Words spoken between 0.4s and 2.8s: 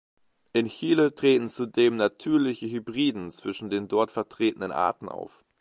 In Chile treten zudem natürliche